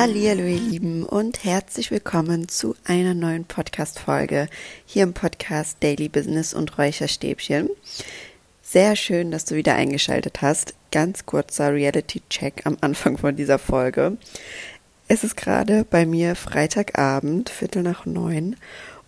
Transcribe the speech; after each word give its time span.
Hallo 0.00 0.14
ihr 0.14 0.34
Lieben 0.34 1.04
und 1.04 1.44
herzlich 1.44 1.90
willkommen 1.90 2.48
zu 2.48 2.74
einer 2.86 3.12
neuen 3.12 3.44
Podcast-Folge 3.44 4.48
hier 4.86 5.02
im 5.02 5.12
Podcast 5.12 5.76
Daily 5.80 6.08
Business 6.08 6.54
und 6.54 6.78
Räucherstäbchen. 6.78 7.68
Sehr 8.62 8.96
schön, 8.96 9.30
dass 9.30 9.44
du 9.44 9.56
wieder 9.56 9.74
eingeschaltet 9.74 10.40
hast. 10.40 10.72
Ganz 10.90 11.26
kurzer 11.26 11.74
Reality-Check 11.74 12.62
am 12.64 12.78
Anfang 12.80 13.18
von 13.18 13.36
dieser 13.36 13.58
Folge. 13.58 14.16
Es 15.06 15.22
ist 15.22 15.36
gerade 15.36 15.84
bei 15.84 16.06
mir 16.06 16.34
Freitagabend, 16.34 17.50
Viertel 17.50 17.82
nach 17.82 18.06
neun 18.06 18.56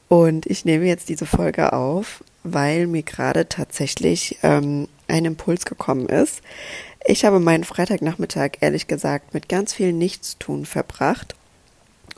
und 0.09 0.45
ich 0.45 0.67
nehme 0.67 0.85
jetzt 0.85 1.09
diese 1.09 1.25
Folge 1.25 1.73
auf, 1.73 2.23
weil 2.45 2.87
mir 2.87 3.03
gerade 3.03 3.49
tatsächlich 3.49 4.41
ähm, 4.43 4.89
ein 5.13 5.25
Impuls 5.25 5.65
gekommen 5.65 6.09
ist. 6.09 6.43
Ich 7.05 7.25
habe 7.25 7.39
meinen 7.39 7.65
Freitagnachmittag 7.65 8.53
ehrlich 8.61 8.87
gesagt 8.87 9.35
mit 9.35 9.49
ganz 9.49 9.75
viel 9.75 9.93
Nichtstun 9.93 10.67
verbracht 10.67 11.35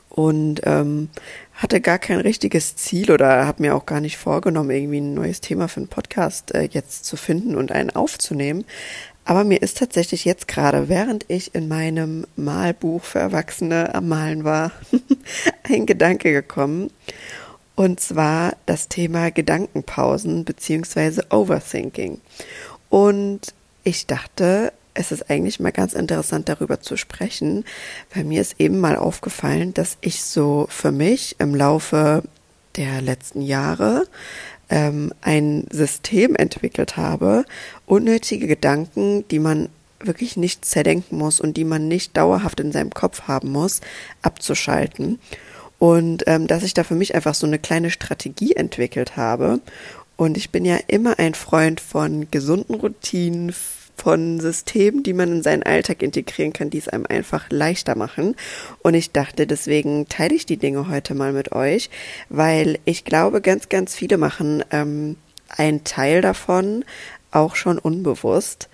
und 0.09 0.61
ähm, 0.63 1.09
hatte 1.53 1.81
gar 1.81 1.99
kein 1.99 2.19
richtiges 2.19 2.75
Ziel 2.77 3.11
oder 3.11 3.45
habe 3.45 3.61
mir 3.61 3.75
auch 3.75 3.85
gar 3.85 3.99
nicht 3.99 4.17
vorgenommen, 4.17 4.71
irgendwie 4.71 5.01
ein 5.01 5.13
neues 5.13 5.41
Thema 5.41 5.67
für 5.67 5.81
einen 5.81 5.89
Podcast 5.89 6.55
äh, 6.55 6.69
jetzt 6.71 7.05
zu 7.05 7.17
finden 7.17 7.55
und 7.55 7.71
einen 7.71 7.89
aufzunehmen. 7.89 8.63
Aber 9.25 9.43
mir 9.43 9.61
ist 9.61 9.79
tatsächlich 9.79 10.23
jetzt 10.23 10.47
gerade, 10.47 10.87
während 10.87 11.25
ich 11.29 11.53
in 11.55 11.67
meinem 11.67 12.27
Malbuch 12.35 13.03
für 13.03 13.19
Erwachsene 13.19 13.93
am 13.93 14.07
Malen 14.07 14.43
war, 14.43 14.71
ein 15.63 15.85
Gedanke 15.85 16.31
gekommen. 16.31 16.91
Und 17.75 17.99
zwar 17.99 18.55
das 18.67 18.87
Thema 18.87 19.31
Gedankenpausen 19.31 20.45
beziehungsweise 20.45 21.25
Overthinking. 21.29 22.21
Und 22.89 23.53
ich 23.83 24.07
dachte, 24.07 24.73
es 24.93 25.11
ist 25.11 25.29
eigentlich 25.29 25.59
mal 25.59 25.71
ganz 25.71 25.93
interessant 25.93 26.49
darüber 26.49 26.81
zu 26.81 26.97
sprechen, 26.97 27.65
weil 28.13 28.23
mir 28.23 28.41
ist 28.41 28.59
eben 28.59 28.79
mal 28.79 28.95
aufgefallen, 28.95 29.73
dass 29.73 29.97
ich 30.01 30.23
so 30.23 30.67
für 30.69 30.91
mich 30.91 31.35
im 31.39 31.53
Laufe 31.53 32.23
der 32.77 33.01
letzten 33.01 33.41
Jahre 33.41 34.07
ähm, 34.69 35.13
ein 35.21 35.67
System 35.71 36.35
entwickelt 36.35 36.97
habe, 36.97 37.45
unnötige 37.85 38.47
Gedanken, 38.47 39.27
die 39.29 39.39
man 39.39 39.69
wirklich 39.99 40.37
nicht 40.37 40.65
zerdenken 40.65 41.17
muss 41.17 41.39
und 41.39 41.57
die 41.57 41.63
man 41.63 41.87
nicht 41.87 42.15
dauerhaft 42.15 42.59
in 42.59 42.71
seinem 42.71 42.91
Kopf 42.91 43.23
haben 43.23 43.51
muss, 43.51 43.81
abzuschalten. 44.21 45.19
Und 45.77 46.23
ähm, 46.27 46.47
dass 46.47 46.63
ich 46.63 46.73
da 46.73 46.83
für 46.83 46.95
mich 46.95 47.15
einfach 47.15 47.35
so 47.35 47.45
eine 47.45 47.59
kleine 47.59 47.91
Strategie 47.91 48.53
entwickelt 48.53 49.17
habe 49.17 49.59
und 50.17 50.37
ich 50.37 50.49
bin 50.49 50.65
ja 50.65 50.77
immer 50.87 51.19
ein 51.19 51.33
Freund 51.33 51.79
von 51.79 52.29
gesunden 52.31 52.75
Routinen, 52.75 53.53
von 53.97 54.39
Systemen, 54.39 55.03
die 55.03 55.13
man 55.13 55.31
in 55.31 55.43
seinen 55.43 55.63
Alltag 55.63 56.01
integrieren 56.01 56.53
kann, 56.53 56.69
die 56.69 56.77
es 56.77 56.87
einem 56.87 57.05
einfach 57.07 57.45
leichter 57.49 57.95
machen. 57.95 58.35
Und 58.83 58.93
ich 58.93 59.11
dachte, 59.11 59.47
deswegen 59.47 60.07
teile 60.09 60.35
ich 60.35 60.45
die 60.45 60.57
Dinge 60.57 60.89
heute 60.89 61.15
mal 61.15 61.33
mit 61.33 61.53
euch, 61.53 61.89
weil 62.29 62.79
ich 62.85 63.05
glaube, 63.05 63.41
ganz, 63.41 63.69
ganz 63.69 63.95
viele 63.95 64.17
machen 64.17 64.63
ähm, 64.71 65.15
einen 65.49 65.83
Teil 65.83 66.21
davon 66.21 66.83
auch 67.31 67.55
schon 67.55 67.77
unbewusst. 67.77 68.69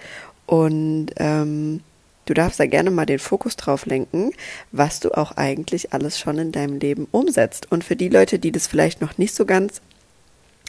Und 0.48 1.08
ähm, 1.18 1.82
du 2.26 2.34
darfst 2.34 2.60
da 2.60 2.66
gerne 2.66 2.92
mal 2.92 3.06
den 3.06 3.20
Fokus 3.20 3.56
drauf 3.56 3.86
lenken, 3.86 4.32
was 4.72 5.00
du 5.00 5.16
auch 5.16 5.34
eigentlich 5.34 5.94
alles 5.94 6.20
schon 6.20 6.38
in 6.40 6.52
deinem 6.52 6.80
Leben 6.80 7.08
umsetzt. 7.12 7.72
Und 7.72 7.84
für 7.84 7.96
die 7.96 8.10
Leute, 8.10 8.40
die 8.40 8.52
das 8.52 8.68
vielleicht 8.68 9.02
noch 9.02 9.18
nicht 9.18 9.36
so 9.36 9.46
ganz 9.46 9.82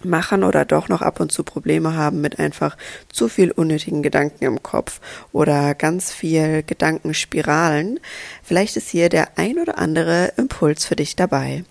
machen 0.05 0.45
oder 0.45 0.65
doch 0.65 0.89
noch 0.89 1.03
ab 1.03 1.21
und 1.21 1.33
zu 1.33 1.45
Probleme 1.45 1.95
haben 1.95 2.21
mit 2.21 2.39
einfach 2.39 2.77
zu 3.11 3.29
viel 3.29 3.51
unnötigen 3.51 4.03
Gedanken 4.03 4.45
im 4.45 4.63
Kopf 4.63 5.01
oder 5.33 5.75
ganz 5.75 6.13
viel 6.13 6.63
Gedankenspiralen, 6.63 8.01
vielleicht 8.43 8.77
ist 8.77 8.89
hier 8.89 9.09
der 9.09 9.39
ein 9.39 9.59
oder 9.59 9.79
andere 9.79 10.33
Impuls 10.37 10.85
für 10.85 10.97
dich 10.97 11.17
dabei. 11.17 11.65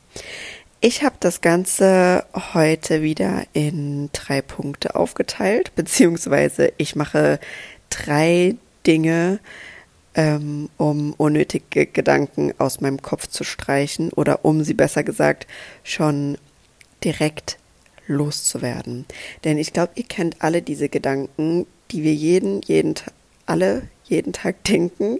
Ich 0.83 1.03
habe 1.03 1.15
das 1.19 1.41
Ganze 1.41 2.25
heute 2.53 3.03
wieder 3.03 3.43
in 3.53 4.09
drei 4.13 4.41
Punkte 4.41 4.95
aufgeteilt, 4.95 5.75
beziehungsweise 5.75 6.73
ich 6.77 6.95
mache 6.95 7.39
drei 7.91 8.55
Dinge, 8.87 9.39
ähm, 10.15 10.69
um 10.77 11.13
unnötige 11.13 11.85
Gedanken 11.85 12.53
aus 12.57 12.81
meinem 12.81 13.01
Kopf 13.01 13.27
zu 13.27 13.43
streichen 13.43 14.11
oder 14.11 14.43
um 14.43 14.63
sie 14.63 14.73
besser 14.73 15.03
gesagt 15.03 15.45
schon 15.83 16.37
direkt 17.03 17.57
loszuwerden. 18.07 19.05
Denn 19.43 19.57
ich 19.57 19.73
glaube, 19.73 19.93
ihr 19.95 20.05
kennt 20.05 20.37
alle 20.39 20.61
diese 20.61 20.89
Gedanken, 20.89 21.65
die 21.91 22.03
wir 22.03 22.13
jeden, 22.13 22.61
jeden, 22.61 22.95
alle 23.45 23.83
jeden 24.05 24.33
Tag 24.33 24.63
denken, 24.63 25.19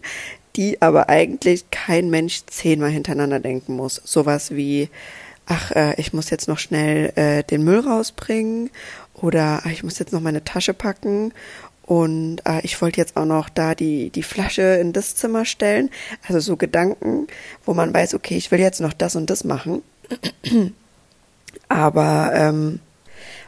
die 0.56 0.82
aber 0.82 1.10
eigentlich 1.10 1.70
kein 1.72 2.10
Mensch 2.10 2.42
zehnmal 2.48 2.90
hintereinander 2.90 3.40
denken 3.40 3.76
muss. 3.76 4.02
Sowas 4.04 4.52
wie, 4.52 4.90
ach, 5.46 5.72
äh, 5.72 6.00
ich 6.00 6.14
muss 6.14 6.30
jetzt 6.30 6.48
noch 6.48 6.60
schnell 6.60 7.14
äh, 7.16 7.44
den 7.44 7.64
Müll 7.64 7.80
rausbringen 7.80 8.70
oder 9.14 9.62
ach, 9.64 9.72
ich 9.72 9.84
muss 9.84 10.00
jetzt 10.00 10.12
noch 10.12 10.22
meine 10.22 10.44
Tasche 10.44 10.74
packen 10.74 11.34
und 11.84 12.40
äh, 12.46 12.60
ich 12.64 12.82
wollte 12.82 13.00
jetzt 13.00 13.16
auch 13.16 13.26
noch 13.26 13.50
da 13.50 13.76
die, 13.76 14.10
die 14.10 14.24
Flasche 14.24 14.62
in 14.62 14.94
das 14.94 15.16
Zimmer 15.16 15.46
stellen. 15.46 15.90
Also 16.28 16.40
so 16.40 16.58
Gedanken, 16.58 17.28
wo 17.66 17.74
man 17.74 17.94
weiß, 17.94 18.14
okay, 18.14 18.36
ich 18.36 18.52
will 18.52 18.60
jetzt 18.60 18.82
noch 18.82 18.94
das 18.94 19.16
und 19.16 19.30
das 19.30 19.46
machen 19.46 19.82
aber 21.72 22.32
ähm, 22.36 22.80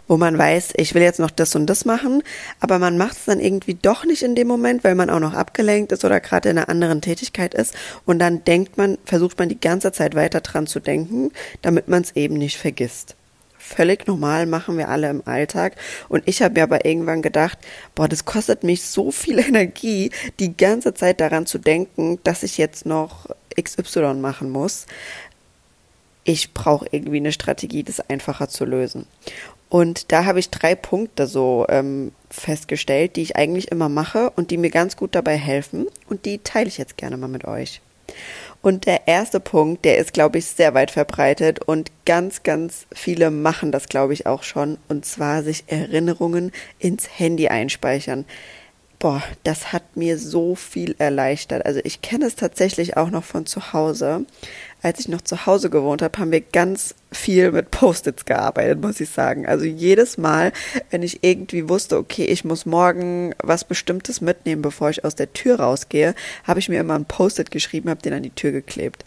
wo 0.07 0.17
man 0.17 0.37
weiß, 0.37 0.73
ich 0.75 0.93
will 0.93 1.01
jetzt 1.01 1.19
noch 1.19 1.31
das 1.31 1.55
und 1.55 1.67
das 1.67 1.85
machen, 1.85 2.23
aber 2.59 2.79
man 2.79 2.97
macht 2.97 3.17
es 3.17 3.25
dann 3.25 3.39
irgendwie 3.39 3.75
doch 3.75 4.05
nicht 4.05 4.23
in 4.23 4.35
dem 4.35 4.47
Moment, 4.47 4.83
weil 4.83 4.95
man 4.95 5.09
auch 5.09 5.19
noch 5.19 5.33
abgelenkt 5.33 5.91
ist 5.91 6.03
oder 6.03 6.19
gerade 6.19 6.49
in 6.49 6.57
einer 6.57 6.69
anderen 6.69 7.01
Tätigkeit 7.01 7.53
ist 7.53 7.73
und 8.05 8.19
dann 8.19 8.43
denkt 8.43 8.77
man, 8.77 8.97
versucht 9.05 9.39
man 9.39 9.49
die 9.49 9.59
ganze 9.59 9.91
Zeit 9.91 10.15
weiter 10.15 10.41
dran 10.41 10.67
zu 10.67 10.79
denken, 10.79 11.31
damit 11.61 11.87
man 11.87 12.01
es 12.01 12.15
eben 12.15 12.35
nicht 12.35 12.57
vergisst. 12.57 13.15
Völlig 13.57 14.07
normal 14.07 14.45
machen 14.45 14.77
wir 14.77 14.89
alle 14.89 15.09
im 15.09 15.25
Alltag. 15.25 15.77
Und 16.09 16.23
ich 16.27 16.41
habe 16.41 16.55
mir 16.55 16.63
aber 16.63 16.83
irgendwann 16.83 17.21
gedacht, 17.21 17.57
boah, 17.95 18.09
das 18.09 18.25
kostet 18.25 18.65
mich 18.65 18.83
so 18.83 19.09
viel 19.09 19.39
Energie, 19.47 20.11
die 20.41 20.57
ganze 20.57 20.93
Zeit 20.93 21.21
daran 21.21 21.45
zu 21.45 21.59
denken, 21.59 22.19
dass 22.25 22.43
ich 22.43 22.57
jetzt 22.57 22.85
noch 22.85 23.29
XY 23.55 24.15
machen 24.15 24.49
muss 24.49 24.85
ich 26.23 26.53
brauche 26.53 26.87
irgendwie 26.91 27.17
eine 27.17 27.31
Strategie, 27.31 27.83
das 27.83 27.99
einfacher 28.09 28.49
zu 28.49 28.65
lösen. 28.65 29.07
Und 29.69 30.11
da 30.11 30.25
habe 30.25 30.39
ich 30.39 30.51
drei 30.51 30.75
Punkte 30.75 31.25
so 31.25 31.65
ähm, 31.67 32.11
festgestellt, 32.29 33.15
die 33.15 33.23
ich 33.23 33.35
eigentlich 33.35 33.71
immer 33.71 33.89
mache 33.89 34.29
und 34.35 34.51
die 34.51 34.57
mir 34.57 34.69
ganz 34.69 34.95
gut 34.95 35.15
dabei 35.15 35.35
helfen. 35.35 35.87
Und 36.07 36.25
die 36.25 36.37
teile 36.37 36.67
ich 36.67 36.77
jetzt 36.77 36.97
gerne 36.97 37.17
mal 37.17 37.27
mit 37.27 37.45
euch. 37.45 37.81
Und 38.61 38.85
der 38.85 39.07
erste 39.07 39.39
Punkt, 39.39 39.83
der 39.83 39.97
ist, 39.97 40.13
glaube 40.13 40.37
ich, 40.37 40.45
sehr 40.45 40.73
weit 40.73 40.91
verbreitet 40.91 41.59
und 41.59 41.91
ganz, 42.05 42.43
ganz 42.43 42.85
viele 42.93 43.31
machen 43.31 43.71
das, 43.71 43.89
glaube 43.89 44.13
ich, 44.13 44.25
auch 44.25 44.43
schon. 44.43 44.77
Und 44.87 45.05
zwar 45.05 45.43
sich 45.43 45.65
Erinnerungen 45.67 46.51
ins 46.79 47.09
Handy 47.17 47.47
einspeichern. 47.47 48.25
Boah, 48.99 49.21
das 49.43 49.73
hat 49.73 49.97
mir 49.97 50.17
so 50.17 50.55
viel 50.55 50.95
erleichtert. 50.97 51.65
Also 51.65 51.81
ich 51.83 52.01
kenne 52.01 52.25
es 52.25 52.35
tatsächlich 52.35 52.95
auch 52.95 53.09
noch 53.09 53.25
von 53.25 53.45
zu 53.45 53.73
Hause 53.73 54.25
als 54.83 54.99
ich 54.99 55.07
noch 55.07 55.21
zu 55.21 55.45
Hause 55.45 55.69
gewohnt 55.69 56.01
habe, 56.01 56.19
haben 56.19 56.31
wir 56.31 56.41
ganz 56.41 56.93
viel 57.11 57.51
mit 57.51 57.71
Post-its 57.71 58.25
gearbeitet, 58.25 58.81
muss 58.81 58.99
ich 58.99 59.09
sagen. 59.09 59.47
Also 59.47 59.63
jedes 59.63 60.17
Mal, 60.17 60.51
wenn 60.91 61.03
ich 61.03 61.23
irgendwie 61.23 61.69
wusste, 61.69 61.97
okay, 61.97 62.25
ich 62.25 62.43
muss 62.43 62.65
morgen 62.65 63.33
was 63.41 63.63
Bestimmtes 63.63 64.19
mitnehmen, 64.19 64.61
bevor 64.61 64.89
ich 64.89 65.05
aus 65.05 65.15
der 65.15 65.31
Tür 65.31 65.61
rausgehe, 65.61 66.13
habe 66.43 66.59
ich 66.59 66.67
mir 66.67 66.81
immer 66.81 66.95
ein 66.95 67.05
Post-it 67.05 67.49
geschrieben, 67.49 67.89
habe 67.89 68.01
den 68.01 68.13
an 68.13 68.23
die 68.23 68.29
Tür 68.29 68.51
geklebt. 68.51 69.05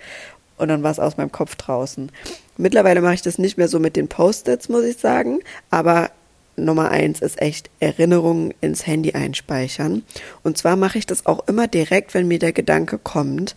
Und 0.56 0.68
dann 0.68 0.82
war 0.82 0.90
es 0.90 0.98
aus 0.98 1.18
meinem 1.18 1.30
Kopf 1.30 1.56
draußen. 1.56 2.10
Mittlerweile 2.56 3.02
mache 3.02 3.14
ich 3.14 3.22
das 3.22 3.36
nicht 3.36 3.58
mehr 3.58 3.68
so 3.68 3.78
mit 3.78 3.96
den 3.96 4.08
Post-its, 4.08 4.70
muss 4.70 4.84
ich 4.84 4.96
sagen. 4.96 5.40
Aber 5.68 6.10
Nummer 6.56 6.90
eins 6.90 7.20
ist 7.20 7.42
echt 7.42 7.68
Erinnerungen 7.80 8.54
ins 8.62 8.86
Handy 8.86 9.12
einspeichern. 9.12 10.04
Und 10.42 10.56
zwar 10.56 10.76
mache 10.76 10.96
ich 10.96 11.04
das 11.04 11.26
auch 11.26 11.46
immer 11.48 11.68
direkt, 11.68 12.14
wenn 12.14 12.28
mir 12.28 12.38
der 12.38 12.52
Gedanke 12.52 12.96
kommt. 12.96 13.54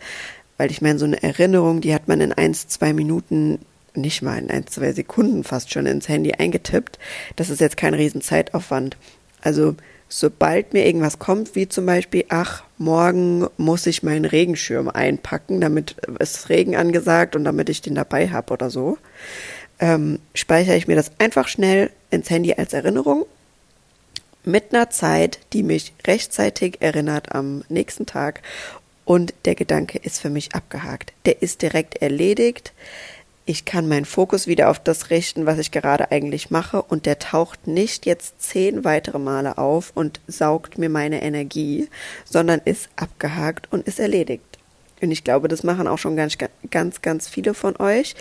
Weil 0.60 0.72
ich 0.72 0.82
meine, 0.82 1.00
so 1.00 1.06
eine 1.06 1.24
Erinnerung, 1.24 1.80
die 1.80 1.94
hat 1.94 2.10
man 2.10 2.20
in 2.20 2.34
eins, 2.34 2.68
zwei 2.68 2.92
Minuten, 2.92 3.60
nicht 3.96 4.22
mal 4.22 4.38
in 4.38 4.52
ein, 4.52 4.68
zwei 4.68 4.92
Sekunden 4.92 5.46
fast 5.46 5.72
schon 5.72 5.86
ins 5.86 6.10
Handy 6.10 6.34
eingetippt. 6.34 7.00
Das 7.38 7.50
ist 7.50 7.62
jetzt 7.62 7.78
kein 7.78 7.94
Riesenzeitaufwand. 7.94 8.98
Also 9.42 9.76
sobald 10.10 10.74
mir 10.74 10.86
irgendwas 10.86 11.18
kommt, 11.18 11.56
wie 11.56 11.70
zum 11.70 11.86
Beispiel, 11.86 12.26
ach, 12.28 12.64
morgen 12.78 13.48
muss 13.56 13.88
ich 13.88 14.04
meinen 14.04 14.26
Regenschirm 14.26 14.90
einpacken, 14.90 15.62
damit 15.62 15.96
es 16.20 16.50
Regen 16.50 16.76
angesagt 16.76 17.38
und 17.38 17.46
damit 17.46 17.70
ich 17.70 17.82
den 17.82 17.96
dabei 17.96 18.30
habe 18.30 18.52
oder 18.52 18.70
so, 18.70 18.98
ähm, 19.80 20.20
speichere 20.34 20.76
ich 20.76 20.88
mir 20.88 20.98
das 20.98 21.14
einfach 21.20 21.48
schnell 21.48 21.90
ins 22.12 22.30
Handy 22.30 22.54
als 22.56 22.74
Erinnerung 22.74 23.26
mit 24.44 24.74
einer 24.74 24.90
Zeit, 24.90 25.40
die 25.54 25.64
mich 25.64 25.94
rechtzeitig 26.06 26.82
erinnert 26.82 27.34
am 27.34 27.64
nächsten 27.70 28.06
Tag 28.06 28.42
und 29.10 29.34
der 29.46 29.56
Gedanke 29.56 29.98
ist 29.98 30.22
für 30.22 30.30
mich 30.30 30.54
abgehakt. 30.54 31.14
Der 31.26 31.42
ist 31.42 31.64
direkt 31.64 32.00
erledigt. 32.00 32.74
Ich 33.48 33.66
kann 33.66 33.88
meinen 33.88 34.06
Fokus 34.06 34.46
wieder 34.46 34.70
auf 34.70 34.78
das 34.78 35.10
richten, 35.10 35.48
was 35.48 35.58
ich 35.58 35.72
gerade 35.72 36.12
eigentlich 36.12 36.52
mache 36.52 36.84
und 36.84 37.08
der 37.08 37.18
taucht 37.18 37.66
nicht 37.66 38.06
jetzt 38.06 38.40
zehn 38.40 38.86
weitere 38.86 39.18
Male 39.18 39.58
auf 39.58 39.94
und 39.96 40.20
saugt 40.28 40.78
mir 40.78 40.90
meine 40.90 41.24
Energie, 41.24 41.90
sondern 42.24 42.62
ist 42.64 42.88
abgehakt 42.98 43.74
und 43.74 43.88
ist 43.88 44.00
erledigt. 44.00 44.60
Und 45.02 45.10
ich 45.10 45.24
glaube, 45.24 45.48
das 45.48 45.64
machen 45.64 45.88
auch 45.88 45.98
schon 45.98 46.16
ganz, 46.16 46.38
ganz, 46.70 47.02
ganz 47.02 47.28
viele 47.28 47.56
von 47.56 47.78
euch. 47.78 48.14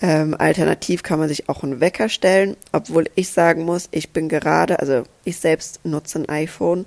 Ähm, 0.00 0.36
alternativ 0.38 1.02
kann 1.02 1.18
man 1.18 1.28
sich 1.28 1.48
auch 1.48 1.64
einen 1.64 1.80
Wecker 1.80 2.08
stellen, 2.08 2.56
obwohl 2.70 3.06
ich 3.16 3.30
sagen 3.30 3.64
muss, 3.64 3.88
ich 3.90 4.10
bin 4.10 4.28
gerade, 4.28 4.78
also 4.78 5.02
ich 5.24 5.38
selbst 5.38 5.84
nutze 5.84 6.20
ein 6.20 6.28
iPhone 6.28 6.86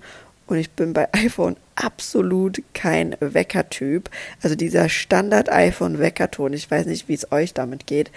und 0.51 0.57
ich 0.57 0.71
bin 0.71 0.93
bei 0.93 1.07
iPhone 1.13 1.55
absolut 1.75 2.61
kein 2.73 3.15
Weckertyp. 3.19 4.09
Also 4.41 4.55
dieser 4.55 4.89
Standard-iPhone-Weckerton, 4.89 6.53
ich 6.53 6.69
weiß 6.69 6.85
nicht, 6.87 7.07
wie 7.07 7.13
es 7.13 7.31
euch 7.31 7.53
damit 7.53 7.87
geht, 7.87 8.11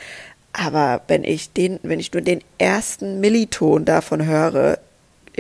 aber 0.53 1.03
wenn 1.09 1.25
ich 1.25 1.53
den, 1.53 1.81
wenn 1.83 2.01
ich 2.01 2.13
nur 2.13 2.23
den 2.23 2.41
ersten 2.59 3.21
Milliton 3.21 3.85
davon 3.85 4.25
höre, 4.25 4.79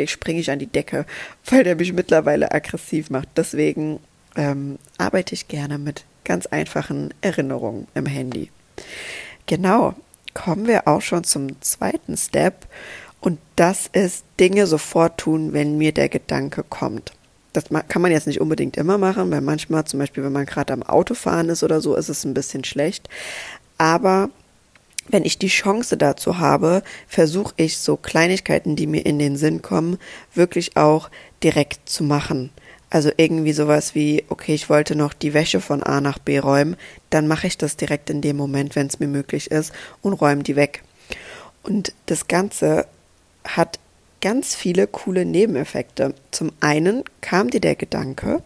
springe 0.06 0.40
ich 0.40 0.50
an 0.50 0.58
die 0.58 0.66
Decke, 0.66 1.06
weil 1.46 1.64
der 1.64 1.76
mich 1.76 1.92
mittlerweile 1.92 2.50
aggressiv 2.52 3.10
macht. 3.10 3.28
Deswegen 3.36 4.00
ähm, 4.36 4.78
arbeite 4.98 5.34
ich 5.34 5.48
gerne 5.48 5.78
mit 5.78 6.04
ganz 6.24 6.46
einfachen 6.46 7.14
Erinnerungen 7.20 7.86
im 7.94 8.06
Handy. 8.06 8.50
Genau, 9.46 9.94
kommen 10.32 10.66
wir 10.66 10.88
auch 10.88 11.00
schon 11.00 11.22
zum 11.22 11.60
zweiten 11.60 12.16
Step 12.16 12.66
und 13.24 13.38
das 13.56 13.88
ist 13.90 14.22
Dinge 14.38 14.66
sofort 14.66 15.16
tun, 15.16 15.54
wenn 15.54 15.78
mir 15.78 15.92
der 15.92 16.10
Gedanke 16.10 16.62
kommt. 16.62 17.12
Das 17.54 17.64
kann 17.88 18.02
man 18.02 18.12
jetzt 18.12 18.26
nicht 18.26 18.42
unbedingt 18.42 18.76
immer 18.76 18.98
machen, 18.98 19.30
weil 19.30 19.40
manchmal, 19.40 19.86
zum 19.86 19.98
Beispiel, 19.98 20.22
wenn 20.24 20.32
man 20.32 20.44
gerade 20.44 20.74
am 20.74 20.82
Autofahren 20.82 21.48
ist 21.48 21.62
oder 21.62 21.80
so, 21.80 21.94
ist 21.94 22.10
es 22.10 22.24
ein 22.24 22.34
bisschen 22.34 22.64
schlecht. 22.64 23.08
Aber 23.78 24.28
wenn 25.08 25.24
ich 25.24 25.38
die 25.38 25.48
Chance 25.48 25.96
dazu 25.96 26.36
habe, 26.36 26.82
versuche 27.08 27.54
ich 27.56 27.78
so 27.78 27.96
Kleinigkeiten, 27.96 28.76
die 28.76 28.86
mir 28.86 29.06
in 29.06 29.18
den 29.18 29.38
Sinn 29.38 29.62
kommen, 29.62 29.96
wirklich 30.34 30.76
auch 30.76 31.08
direkt 31.42 31.88
zu 31.88 32.04
machen. 32.04 32.50
Also 32.90 33.10
irgendwie 33.16 33.54
sowas 33.54 33.94
wie, 33.94 34.26
okay, 34.28 34.52
ich 34.52 34.68
wollte 34.68 34.96
noch 34.96 35.14
die 35.14 35.32
Wäsche 35.32 35.62
von 35.62 35.82
A 35.82 36.02
nach 36.02 36.18
B 36.18 36.40
räumen, 36.40 36.76
dann 37.08 37.26
mache 37.26 37.46
ich 37.46 37.56
das 37.56 37.78
direkt 37.78 38.10
in 38.10 38.20
dem 38.20 38.36
Moment, 38.36 38.76
wenn 38.76 38.88
es 38.88 39.00
mir 39.00 39.08
möglich 39.08 39.50
ist, 39.50 39.72
und 40.02 40.12
räume 40.12 40.42
die 40.42 40.56
weg. 40.56 40.82
Und 41.62 41.94
das 42.04 42.28
Ganze 42.28 42.86
hat 43.44 43.78
ganz 44.20 44.54
viele 44.54 44.86
coole 44.86 45.24
Nebeneffekte. 45.24 46.14
Zum 46.30 46.52
einen 46.60 47.04
kam 47.20 47.50
dir 47.50 47.60
der 47.60 47.76
Gedanke, 47.76 48.42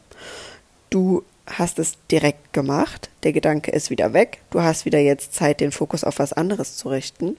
du 0.91 1.25
hast 1.47 1.79
es 1.79 1.95
direkt 2.11 2.53
gemacht, 2.53 3.11
der 3.23 3.33
Gedanke 3.33 3.71
ist 3.71 3.91
wieder 3.91 4.13
weg, 4.13 4.41
du 4.51 4.61
hast 4.61 4.85
wieder 4.85 4.99
jetzt 4.99 5.35
Zeit, 5.35 5.61
den 5.61 5.73
Fokus 5.73 6.05
auf 6.05 6.19
was 6.19 6.33
anderes 6.33 6.77
zu 6.77 6.89
richten. 6.89 7.37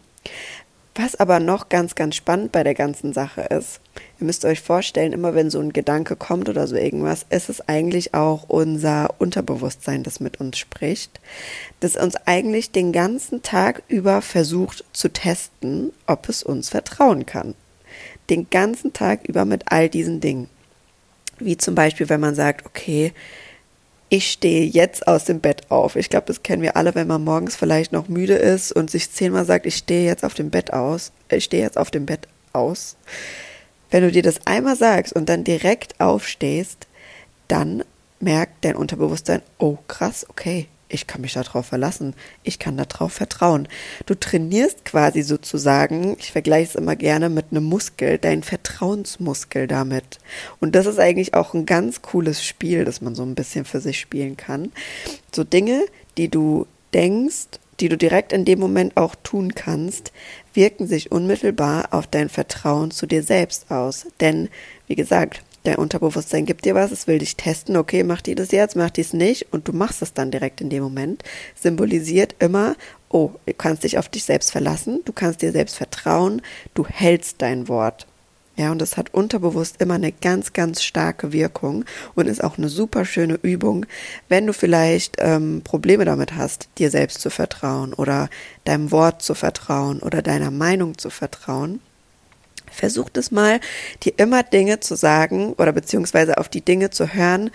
Was 0.96 1.16
aber 1.16 1.40
noch 1.40 1.70
ganz, 1.70 1.96
ganz 1.96 2.16
spannend 2.16 2.52
bei 2.52 2.64
der 2.64 2.74
ganzen 2.74 3.14
Sache 3.14 3.42
ist, 3.42 3.80
ihr 4.20 4.26
müsst 4.26 4.44
euch 4.44 4.60
vorstellen, 4.60 5.14
immer 5.14 5.34
wenn 5.34 5.50
so 5.50 5.60
ein 5.60 5.72
Gedanke 5.72 6.16
kommt 6.16 6.50
oder 6.50 6.68
so 6.68 6.76
irgendwas, 6.76 7.26
ist 7.30 7.50
es 7.50 7.62
eigentlich 7.70 8.14
auch 8.14 8.44
unser 8.50 9.14
Unterbewusstsein, 9.18 10.04
das 10.04 10.20
mit 10.20 10.40
uns 10.40 10.58
spricht, 10.58 11.22
das 11.80 11.96
uns 11.96 12.16
eigentlich 12.26 12.72
den 12.72 12.92
ganzen 12.92 13.44
Tag 13.44 13.84
über 13.88 14.22
versucht 14.22 14.84
zu 14.92 15.10
testen, 15.10 15.94
ob 16.06 16.28
es 16.28 16.44
uns 16.44 16.70
vertrauen 16.70 17.26
kann. 17.26 17.56
Den 18.30 18.50
ganzen 18.50 18.92
Tag 18.92 19.28
über 19.28 19.46
mit 19.46 19.72
all 19.72 19.90
diesen 19.90 20.20
Dingen. 20.20 20.50
Wie 21.38 21.56
zum 21.56 21.76
Beispiel, 21.76 22.10
wenn 22.10 22.20
man 22.20 22.36
sagt, 22.36 22.66
okay, 22.66 23.14
ich 24.10 24.32
stehe 24.32 24.66
jetzt 24.66 25.08
aus 25.08 25.26
dem 25.26 25.40
Bett 25.40 25.70
auf. 25.70 25.96
Ich 25.96 26.10
glaube, 26.10 26.26
das 26.28 26.42
kennen 26.42 26.64
wir 26.64 26.76
alle, 26.76 26.96
wenn 26.96 27.08
man 27.08 27.24
morgens 27.24 27.56
vielleicht 27.56 27.92
noch 27.92 28.08
müde 28.08 28.34
ist 28.34 28.72
und 28.72 28.90
sich 28.90 29.12
zehnmal 29.12 29.46
sagt, 29.46 29.68
ich 29.68 29.76
stehe 29.76 30.06
jetzt 30.06 30.26
auf 30.26 30.34
dem 30.34 30.50
Bett 30.50 30.74
aus. 30.74 31.12
Ich 31.30 31.44
stehe 31.44 31.64
jetzt 31.64 31.78
auf 31.78 31.92
dem 31.92 32.08
Bett 32.08 32.28
aus. 32.52 32.98
Wenn 33.92 34.04
du 34.04 34.12
dir 34.12 34.24
das 34.24 34.46
einmal 34.46 34.76
sagst 34.76 35.14
und 35.14 35.30
dann 35.30 35.44
direkt 35.44 36.00
aufstehst, 36.00 36.88
dann 37.48 37.84
merkt 38.20 38.66
dein 38.66 38.76
Unterbewusstsein, 38.76 39.42
oh 39.60 39.78
krass, 39.88 40.26
okay, 40.30 40.68
ich 40.90 41.08
kann 41.08 41.22
mich 41.22 41.34
darauf 41.34 41.68
verlassen, 41.68 42.16
ich 42.44 42.60
kann 42.60 42.76
darauf 42.76 43.14
vertrauen. 43.14 43.68
Du 44.06 44.16
trainierst 44.16 44.86
quasi 44.86 45.22
sozusagen, 45.22 46.18
ich 46.20 46.32
vergleiche 46.32 46.70
es 46.70 46.76
immer 46.76 46.96
gerne 46.96 47.30
mit 47.30 47.48
einem 47.52 47.64
Muskel, 47.64 48.18
deinen 48.18 48.44
Vertrauensmuskel 48.44 49.68
damit. 49.68 50.18
Und 50.60 50.76
das 50.76 50.88
ist 50.88 51.00
eigentlich 51.00 51.36
auch 51.36 51.54
ein 51.54 51.66
ganz 51.66 52.02
cooles 52.02 52.44
Spiel, 52.44 52.86
das 52.86 53.02
man 53.02 53.16
so 53.16 53.24
ein 53.24 53.36
bisschen 53.36 53.66
für 53.66 53.80
sich 53.80 54.00
spielen 54.00 54.36
kann. 54.36 54.72
So 55.34 55.44
Dinge, 55.44 55.86
die 56.18 56.30
du 56.30 56.66
denkst, 56.94 57.60
die 57.80 57.90
du 57.90 57.98
direkt 57.98 58.34
in 58.34 58.46
dem 58.46 58.60
Moment 58.60 58.98
auch 58.98 59.16
tun 59.16 59.56
kannst, 59.56 60.12
wirken 60.54 60.88
sich 60.88 61.12
unmittelbar 61.12 61.90
auf 61.92 62.08
dein 62.08 62.30
Vertrauen 62.30 62.92
zu 62.92 63.06
dir 63.06 63.24
selbst 63.24 63.72
aus. 63.72 64.08
Denn, 64.20 64.50
wie 64.88 64.96
gesagt, 64.96 65.42
Dein 65.70 65.78
Unterbewusstsein 65.78 66.48
gibt 66.48 66.66
dir 66.66 66.74
was, 66.74 66.90
es 66.90 67.06
will 67.06 67.20
dich 67.20 67.36
testen, 67.36 67.78
okay, 67.78 68.04
macht 68.04 68.26
die 68.26 68.34
das 68.34 68.50
jetzt, 68.50 68.76
macht 68.76 68.98
die 68.98 69.02
es 69.02 69.14
nicht 69.14 69.54
und 69.54 69.68
du 69.68 69.72
machst 69.72 70.02
es 70.02 70.16
dann 70.16 70.32
direkt 70.32 70.62
in 70.62 70.72
dem 70.72 70.82
Moment. 70.82 71.22
Symbolisiert 71.54 72.34
immer, 72.40 72.76
oh, 73.10 73.34
du 73.46 73.54
kannst 73.54 73.84
dich 73.84 74.00
auf 74.00 74.10
dich 74.10 74.24
selbst 74.24 74.52
verlassen, 74.52 75.02
du 75.06 75.14
kannst 75.14 75.44
dir 75.44 75.52
selbst 75.52 75.76
vertrauen, 75.76 76.42
du 76.74 76.88
hältst 76.88 77.44
dein 77.44 77.68
Wort. 77.68 78.08
Ja, 78.56 78.72
und 78.72 78.82
das 78.82 78.98
hat 78.98 79.14
unterbewusst 79.14 79.80
immer 79.80 79.94
eine 79.94 80.12
ganz, 80.12 80.54
ganz 80.54 80.82
starke 80.82 81.34
Wirkung 81.34 81.86
und 82.16 82.26
ist 82.26 82.44
auch 82.44 82.58
eine 82.58 82.68
super 82.68 83.06
schöne 83.06 83.36
Übung, 83.36 83.86
wenn 84.28 84.48
du 84.48 84.54
vielleicht 84.54 85.18
ähm, 85.20 85.62
Probleme 85.64 86.04
damit 86.04 86.36
hast, 86.36 86.68
dir 86.80 86.90
selbst 86.90 87.22
zu 87.22 87.30
vertrauen 87.30 87.94
oder 87.94 88.28
deinem 88.66 88.90
Wort 88.90 89.22
zu 89.22 89.36
vertrauen 89.36 90.00
oder 90.00 90.24
deiner 90.24 90.50
Meinung 90.50 90.98
zu 90.98 91.12
vertrauen 91.12 91.80
Versuch 92.72 93.10
es 93.14 93.32
mal, 93.32 93.60
dir 94.04 94.14
immer 94.18 94.44
Dinge 94.44 94.80
zu 94.80 94.96
sagen 94.96 95.54
oder 95.54 95.72
beziehungsweise 95.72 96.38
auf 96.38 96.50
die 96.50 96.62
Dinge 96.62 96.90
zu 96.90 97.14
hören, 97.14 97.52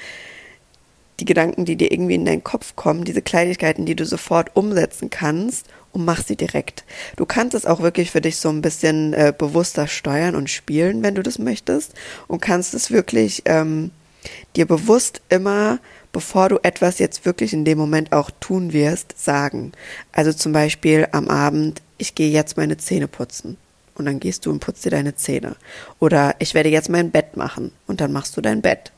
die 1.20 1.24
Gedanken, 1.24 1.64
die 1.64 1.76
dir 1.76 1.92
irgendwie 1.92 2.14
in 2.14 2.24
deinen 2.24 2.44
Kopf 2.44 2.74
kommen, 2.76 3.04
diese 3.04 3.22
Kleinigkeiten, 3.22 3.86
die 3.86 3.94
du 3.94 4.04
sofort 4.04 4.54
umsetzen 4.54 5.10
kannst 5.10 5.66
und 5.92 6.04
mach 6.04 6.24
sie 6.24 6.36
direkt. 6.36 6.84
Du 7.16 7.24
kannst 7.24 7.54
es 7.54 7.66
auch 7.66 7.80
wirklich 7.80 8.10
für 8.10 8.20
dich 8.20 8.36
so 8.36 8.48
ein 8.48 8.62
bisschen 8.62 9.12
äh, 9.12 9.32
bewusster 9.36 9.86
steuern 9.86 10.34
und 10.34 10.50
spielen, 10.50 11.02
wenn 11.02 11.14
du 11.14 11.22
das 11.22 11.38
möchtest 11.38 11.94
und 12.26 12.40
kannst 12.40 12.74
es 12.74 12.90
wirklich 12.90 13.42
ähm, 13.44 13.92
dir 14.56 14.66
bewusst 14.66 15.20
immer, 15.28 15.78
bevor 16.12 16.48
du 16.48 16.58
etwas 16.62 16.98
jetzt 16.98 17.24
wirklich 17.24 17.52
in 17.52 17.64
dem 17.64 17.78
Moment 17.78 18.12
auch 18.12 18.30
tun 18.40 18.72
wirst, 18.72 19.14
sagen. 19.16 19.72
Also 20.12 20.32
zum 20.32 20.52
Beispiel 20.52 21.08
am 21.12 21.28
Abend, 21.28 21.80
ich 21.98 22.14
gehe 22.14 22.30
jetzt 22.30 22.56
meine 22.56 22.76
Zähne 22.76 23.06
putzen 23.06 23.56
und 23.96 24.06
dann 24.06 24.20
gehst 24.20 24.46
du 24.46 24.50
und 24.50 24.60
putzt 24.60 24.84
dir 24.84 24.90
deine 24.90 25.14
Zähne. 25.14 25.56
Oder 25.98 26.34
ich 26.38 26.54
werde 26.54 26.68
jetzt 26.68 26.88
mein 26.88 27.10
Bett 27.10 27.36
machen 27.36 27.72
und 27.86 28.00
dann 28.00 28.12
machst 28.12 28.36
du 28.36 28.40
dein 28.40 28.62
Bett. 28.62 28.92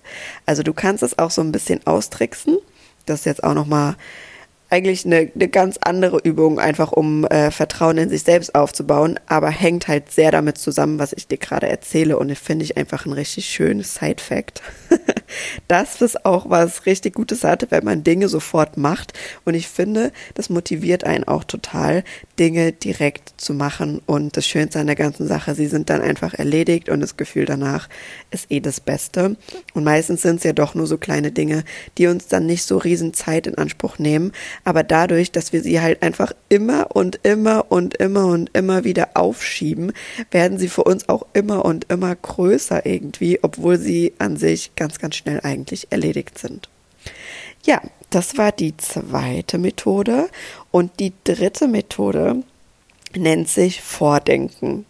Also 0.46 0.62
du 0.62 0.72
kannst 0.72 1.02
es 1.02 1.18
auch 1.18 1.30
so 1.30 1.42
ein 1.42 1.52
bisschen 1.52 1.86
austricksen. 1.86 2.58
Das 3.04 3.20
ist 3.20 3.26
jetzt 3.26 3.44
auch 3.44 3.54
nochmal 3.54 3.96
eigentlich 4.68 5.06
eine, 5.06 5.30
eine 5.32 5.48
ganz 5.48 5.78
andere 5.80 6.18
Übung, 6.18 6.58
einfach 6.58 6.90
um 6.90 7.24
äh, 7.26 7.50
Vertrauen 7.50 7.98
in 7.98 8.08
sich 8.08 8.24
selbst 8.24 8.54
aufzubauen, 8.54 9.18
aber 9.26 9.50
hängt 9.50 9.86
halt 9.86 10.10
sehr 10.10 10.32
damit 10.32 10.58
zusammen, 10.58 10.98
was 10.98 11.12
ich 11.12 11.28
dir 11.28 11.38
gerade 11.38 11.68
erzähle 11.68 12.18
und 12.18 12.36
finde 12.36 12.64
ich 12.64 12.76
einfach 12.76 13.06
ein 13.06 13.12
richtig 13.12 13.46
schönes 13.46 13.94
Side-Fact. 13.94 14.62
dass 15.68 16.00
es 16.00 16.24
auch 16.24 16.50
was 16.50 16.86
richtig 16.86 17.14
Gutes 17.14 17.44
hat, 17.44 17.70
wenn 17.70 17.84
man 17.84 18.04
Dinge 18.04 18.28
sofort 18.28 18.76
macht 18.76 19.12
und 19.44 19.54
ich 19.54 19.68
finde, 19.68 20.12
das 20.34 20.50
motiviert 20.50 21.04
einen 21.04 21.24
auch 21.24 21.44
total, 21.44 22.04
Dinge 22.38 22.72
direkt 22.72 23.34
zu 23.40 23.54
machen. 23.54 24.00
Und 24.06 24.36
das 24.36 24.46
Schönste 24.46 24.80
an 24.80 24.86
der 24.86 24.96
ganzen 24.96 25.26
Sache, 25.26 25.54
sie 25.54 25.66
sind 25.66 25.90
dann 25.90 26.00
einfach 26.00 26.34
erledigt 26.34 26.88
und 26.88 27.00
das 27.00 27.16
Gefühl 27.16 27.44
danach 27.44 27.88
ist 28.30 28.50
eh 28.50 28.60
das 28.60 28.80
Beste. 28.80 29.36
Und 29.74 29.84
meistens 29.84 30.22
sind 30.22 30.36
es 30.36 30.44
ja 30.44 30.52
doch 30.52 30.74
nur 30.74 30.86
so 30.86 30.98
kleine 30.98 31.32
Dinge, 31.32 31.64
die 31.98 32.06
uns 32.06 32.26
dann 32.26 32.46
nicht 32.46 32.64
so 32.64 32.78
riesen 32.78 33.14
Zeit 33.14 33.46
in 33.46 33.56
Anspruch 33.56 33.98
nehmen, 33.98 34.32
aber 34.64 34.82
dadurch, 34.82 35.32
dass 35.32 35.52
wir 35.52 35.62
sie 35.62 35.80
halt 35.80 36.02
einfach 36.02 36.32
immer 36.48 36.94
und 36.94 37.20
immer 37.22 37.70
und 37.70 37.96
immer 37.96 38.26
und 38.26 38.50
immer 38.54 38.84
wieder 38.84 39.10
aufschieben, 39.14 39.92
werden 40.30 40.58
sie 40.58 40.68
für 40.68 40.84
uns 40.84 41.08
auch 41.08 41.26
immer 41.32 41.64
und 41.64 41.90
immer 41.90 42.14
größer 42.14 42.86
irgendwie, 42.86 43.38
obwohl 43.42 43.78
sie 43.78 44.12
an 44.18 44.36
sich 44.36 44.74
ganz, 44.76 44.98
ganz 44.98 45.16
schnell 45.16 45.40
eigentlich 45.42 45.88
erledigt 45.90 46.38
sind. 46.38 46.68
Ja, 47.64 47.80
das 48.10 48.38
war 48.38 48.52
die 48.52 48.76
zweite 48.76 49.58
Methode 49.58 50.28
und 50.76 51.00
die 51.00 51.14
dritte 51.24 51.68
Methode 51.68 52.42
nennt 53.14 53.48
sich 53.48 53.80
Vordenken. 53.80 54.84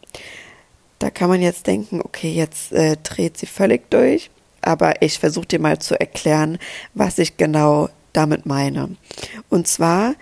Da 0.99 1.11
kann 1.11 1.29
man 1.29 1.41
jetzt 1.41 1.69
denken, 1.69 2.01
okay, 2.01 2.33
jetzt 2.33 2.73
äh, 2.73 2.97
dreht 3.05 3.39
sie 3.39 3.47
völlig 3.47 3.89
durch, 3.89 4.31
aber 4.63 5.01
ich 5.01 5.21
versuche 5.21 5.47
dir 5.47 5.61
mal 5.61 5.79
zu 5.79 5.95
erklären, 5.95 6.59
was 6.95 7.21
ich 7.21 7.37
genau 7.37 7.89
damit 8.13 8.47
meine. 8.47 8.97
Und 9.49 9.69
zwar 9.69 10.17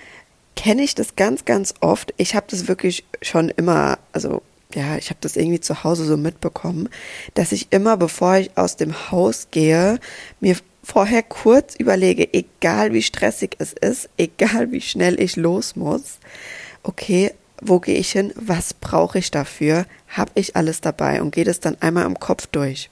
kenne 0.54 0.83
ich 0.83 0.94
das 0.94 1.16
ganz, 1.16 1.47
ganz 1.47 1.73
oft. 1.80 2.12
Ich 2.18 2.35
habe 2.35 2.44
das 2.50 2.68
wirklich 2.68 3.06
schon 3.23 3.49
immer, 3.49 3.99
also 4.12 4.42
ja, 4.75 4.99
ich 4.99 5.09
habe 5.09 5.21
das 5.23 5.35
irgendwie 5.35 5.61
zu 5.61 5.83
Hause 5.83 6.04
so 6.04 6.18
mitbekommen, 6.18 6.90
dass 7.33 7.52
ich 7.52 7.68
immer, 7.73 7.97
bevor 7.97 8.37
ich 8.37 8.50
aus 8.59 8.76
dem 8.76 9.11
Haus 9.11 9.49
gehe, 9.50 9.99
mir 10.40 10.56
vorher 10.85 11.23
kurz 11.23 11.75
überlege, 11.75 12.33
egal 12.33 12.93
wie 12.93 13.03
stressig 13.03 13.57
es 13.59 13.73
ist, 13.73 14.09
egal 14.17 14.71
wie 14.71 14.81
schnell 14.81 15.21
ich 15.21 15.37
los 15.37 15.76
muss, 15.76 16.19
okay, 16.83 17.33
wo 17.61 17.81
gehe 17.81 17.97
ich 17.97 18.12
hin, 18.12 18.33
was 18.37 18.75
brauche 18.75 19.19
ich 19.19 19.31
dafür, 19.31 19.87
habe 20.09 20.33
ich 20.35 20.57
alles 20.57 20.81
dabei 20.81 21.23
und 21.23 21.35
gehe 21.35 21.45
das 21.45 21.61
dann 21.61 21.81
einmal 21.81 22.07
im 22.07 22.21
Kopf 22.21 22.47
durch. 22.47 22.91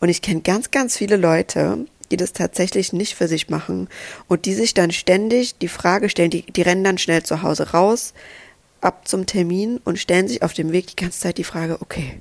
Und 0.00 0.08
ich 0.08 0.22
kenne 0.22 0.42
ganz, 0.42 0.70
ganz 0.70 0.96
viele 0.96 1.16
Leute, 1.16 1.86
die 2.10 2.16
das 2.16 2.32
tatsächlich 2.32 2.92
nicht 2.92 3.14
für 3.14 3.28
sich 3.28 3.48
machen 3.48 3.88
und 4.28 4.46
die 4.46 4.54
sich 4.54 4.72
dann 4.72 4.92
ständig 4.92 5.58
die 5.58 5.68
Frage 5.68 6.08
stellen, 6.08 6.30
die, 6.30 6.42
die 6.42 6.62
rennen 6.62 6.84
dann 6.84 6.98
schnell 6.98 7.22
zu 7.22 7.42
Hause 7.42 7.72
raus, 7.72 8.14
ab 8.80 9.08
zum 9.08 9.26
Termin 9.26 9.80
und 9.84 9.98
stellen 9.98 10.28
sich 10.28 10.42
auf 10.42 10.52
dem 10.52 10.72
Weg 10.72 10.86
die 10.86 10.96
ganze 10.96 11.20
Zeit 11.20 11.38
die 11.38 11.44
Frage, 11.44 11.78
okay, 11.80 12.20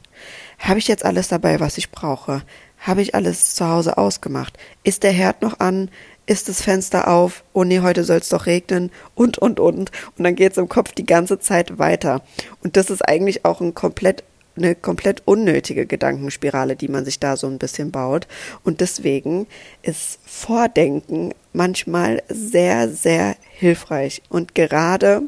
habe 0.60 0.80
ich 0.80 0.88
jetzt 0.88 1.06
alles 1.06 1.28
dabei, 1.28 1.60
was 1.60 1.78
ich 1.78 1.92
brauche? 1.92 2.42
Habe 2.88 3.02
ich 3.02 3.14
alles 3.14 3.54
zu 3.54 3.68
Hause 3.68 3.98
ausgemacht? 3.98 4.58
Ist 4.86 5.04
der 5.04 5.12
Herd 5.12 5.42
noch 5.42 5.60
an? 5.60 5.92
Ist 6.26 6.48
das 6.48 6.62
Fenster 6.62 7.10
auf? 7.10 7.44
Oh 7.52 7.66
nee, 7.66 7.82
heute 7.82 8.06
soll 8.06 8.20
es 8.20 8.30
doch 8.30 8.46
regnen 8.46 8.92
und, 9.14 9.38
und, 9.38 9.60
und. 9.60 9.92
Und 10.18 10.24
dann 10.24 10.36
geht 10.36 10.54
es 10.54 10.58
im 10.58 10.70
Kopf 10.70 10.94
die 10.94 11.06
ganze 11.06 11.38
Zeit 11.38 11.80
weiter. 11.80 12.22
Und 12.64 12.78
das 12.78 12.90
ist 12.90 13.02
eigentlich 13.02 13.44
auch 13.44 13.60
ein 13.60 13.74
komplett 13.76 14.24
eine 14.56 14.74
komplett 14.74 15.22
unnötige 15.26 15.86
Gedankenspirale, 15.86 16.76
die 16.76 16.88
man 16.88 17.06
sich 17.06 17.20
da 17.20 17.38
so 17.38 17.46
ein 17.46 17.60
bisschen 17.60 17.92
baut. 17.92 18.26
Und 18.64 18.82
deswegen 18.82 19.46
ist 19.84 20.20
Vordenken 20.26 21.34
manchmal 21.54 22.24
sehr, 22.28 22.90
sehr 22.90 23.36
hilfreich. 23.52 24.24
Und 24.30 24.56
gerade 24.56 25.24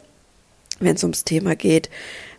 wenn 0.80 0.96
es 0.96 1.04
ums 1.04 1.25
Thema 1.25 1.56
geht, 1.56 1.92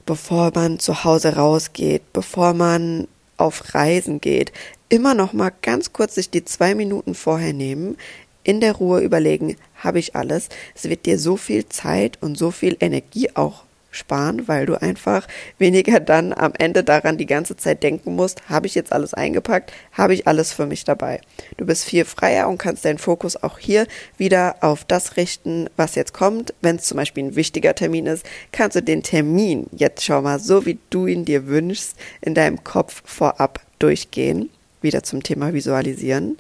bevor 0.05 0.50
man 0.55 0.81
zu 0.81 1.05
Hause 1.05 1.37
rausgeht, 1.37 2.12
bevor 2.12 2.55
man 2.55 3.07
auf 3.37 3.75
Reisen 3.75 4.21
geht, 4.21 4.53
immer 4.90 5.14
noch 5.14 5.32
mal 5.32 5.52
ganz 5.62 5.94
kurz 5.94 6.16
sich 6.16 6.28
die 6.28 6.44
zwei 6.44 6.75
Minuten 6.75 7.14
vorher 7.14 7.54
nehmen, 7.54 7.97
in 8.42 8.61
der 8.61 8.73
Ruhe 8.73 9.00
überlegen, 9.00 9.56
habe 9.76 9.99
ich 9.99 10.16
alles. 10.16 10.49
Es 10.75 10.88
wird 10.88 11.06
dir 11.06 11.18
so 11.18 11.37
viel 11.37 11.68
Zeit 11.68 12.18
und 12.20 12.37
so 12.37 12.50
viel 12.50 12.76
Energie 12.80 13.30
auch 13.35 13.64
sparen, 13.90 14.47
weil 14.47 14.66
du 14.66 14.80
einfach 14.80 15.26
weniger 15.59 16.00
dann 16.00 16.32
am 16.32 16.52
Ende 16.56 16.85
daran 16.85 17.18
die 17.18 17.26
ganze 17.26 17.56
Zeit 17.56 17.82
denken 17.82 18.14
musst, 18.14 18.49
habe 18.49 18.66
ich 18.66 18.75
jetzt 18.75 18.92
alles 18.92 19.14
eingepackt, 19.14 19.73
habe 19.92 20.14
ich 20.14 20.26
alles 20.26 20.52
für 20.52 20.66
mich 20.66 20.85
dabei. 20.85 21.20
Du 21.56 21.66
bist 21.66 21.85
viel 21.85 22.04
freier 22.04 22.49
und 22.49 22.59
kannst 22.59 22.85
deinen 22.85 22.99
Fokus 22.99 23.37
auch 23.37 23.59
hier 23.59 23.87
wieder 24.16 24.56
auf 24.61 24.85
das 24.85 25.16
richten, 25.16 25.68
was 25.76 25.94
jetzt 25.94 26.14
kommt. 26.14 26.54
Wenn 26.61 26.76
es 26.76 26.85
zum 26.85 26.97
Beispiel 26.97 27.25
ein 27.25 27.37
wichtiger 27.37 27.75
Termin 27.75 28.06
ist, 28.06 28.25
kannst 28.52 28.76
du 28.76 28.82
den 28.82 29.02
Termin 29.02 29.66
jetzt 29.73 30.04
schon 30.04 30.25
mal 30.25 30.38
so, 30.38 30.66
wie 30.66 30.78
du 30.90 31.06
ihn 31.06 31.25
dir 31.25 31.47
wünschst, 31.49 31.97
in 32.20 32.35
deinem 32.35 32.62
Kopf 32.62 33.02
vorab 33.04 33.61
durchgehen. 33.78 34.50
Wieder 34.83 35.03
zum 35.03 35.23
Thema 35.23 35.53
Visualisieren. 35.53 36.39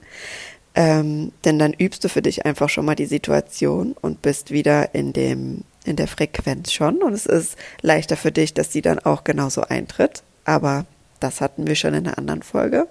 Ähm, 0.74 1.32
denn 1.44 1.58
dann 1.58 1.72
übst 1.72 2.04
du 2.04 2.08
für 2.08 2.22
dich 2.22 2.46
einfach 2.46 2.68
schon 2.68 2.84
mal 2.84 2.94
die 2.94 3.06
Situation 3.06 3.96
und 4.00 4.22
bist 4.22 4.50
wieder 4.50 4.94
in 4.94 5.12
dem 5.12 5.64
in 5.84 5.96
der 5.96 6.08
Frequenz 6.08 6.72
schon 6.72 7.02
und 7.02 7.14
es 7.14 7.24
ist 7.26 7.56
leichter 7.80 8.16
für 8.16 8.30
dich, 8.30 8.52
dass 8.52 8.68
die 8.68 8.82
dann 8.82 8.98
auch 8.98 9.24
genauso 9.24 9.62
eintritt. 9.62 10.22
Aber 10.44 10.84
das 11.20 11.40
hatten 11.40 11.66
wir 11.66 11.74
schon 11.74 11.94
in 11.94 12.06
einer 12.06 12.18
anderen 12.18 12.42
Folge. 12.42 12.86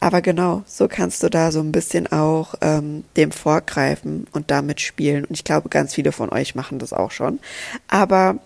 Aber 0.00 0.20
genau, 0.20 0.62
so 0.66 0.86
kannst 0.86 1.22
du 1.22 1.30
da 1.30 1.50
so 1.50 1.60
ein 1.60 1.72
bisschen 1.72 2.06
auch 2.12 2.56
ähm, 2.60 3.04
dem 3.16 3.32
vorgreifen 3.32 4.26
und 4.32 4.50
damit 4.50 4.82
spielen. 4.82 5.24
Und 5.24 5.32
ich 5.32 5.44
glaube, 5.44 5.70
ganz 5.70 5.94
viele 5.94 6.12
von 6.12 6.30
euch 6.30 6.54
machen 6.54 6.78
das 6.78 6.92
auch 6.92 7.10
schon. 7.10 7.40
Aber 7.88 8.38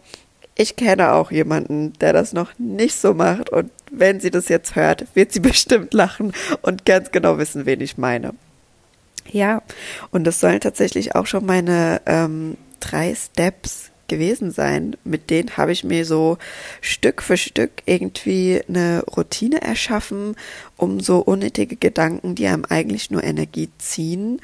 ich 0.58 0.74
kenne 0.76 1.12
auch 1.12 1.30
jemanden, 1.30 1.92
der 1.94 2.12
das 2.12 2.32
noch 2.32 2.50
nicht 2.58 2.96
so 2.96 3.14
macht. 3.14 3.48
Und 3.48 3.70
wenn 3.90 4.20
sie 4.20 4.30
das 4.30 4.48
jetzt 4.48 4.74
hört, 4.76 5.06
wird 5.14 5.32
sie 5.32 5.40
bestimmt 5.40 5.94
lachen 5.94 6.32
und 6.60 6.84
ganz 6.84 7.10
genau 7.12 7.38
wissen, 7.38 7.64
wen 7.64 7.80
ich 7.80 7.96
meine. 7.96 8.34
Ja, 9.30 9.62
und 10.10 10.24
das 10.24 10.40
sollen 10.40 10.60
tatsächlich 10.60 11.14
auch 11.14 11.26
schon 11.26 11.46
meine 11.46 12.00
ähm, 12.06 12.56
drei 12.80 13.14
Steps 13.14 13.87
gewesen 14.08 14.50
sein. 14.50 14.96
Mit 15.04 15.30
denen 15.30 15.56
habe 15.56 15.72
ich 15.72 15.84
mir 15.84 16.04
so 16.04 16.38
Stück 16.80 17.22
für 17.22 17.36
Stück 17.36 17.82
irgendwie 17.86 18.60
eine 18.68 19.04
Routine 19.04 19.62
erschaffen, 19.62 20.34
um 20.76 21.00
so 21.00 21.18
unnötige 21.18 21.76
Gedanken, 21.76 22.34
die 22.34 22.46
einem 22.46 22.64
eigentlich 22.68 23.10
nur 23.10 23.22
Energie 23.22 23.68
ziehen, 23.78 24.40